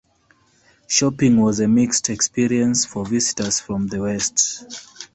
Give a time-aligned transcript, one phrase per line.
[0.87, 4.65] Shopping was a mixed experience for visitors from the West.